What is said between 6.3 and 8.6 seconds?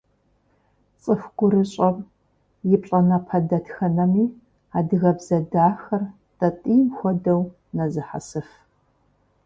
тӀатӀийм хуэдэу нэзыхьэсыф.